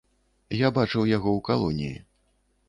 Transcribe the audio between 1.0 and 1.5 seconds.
яго ў